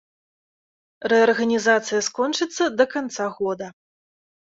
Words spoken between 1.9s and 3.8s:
скончыцца да канца года.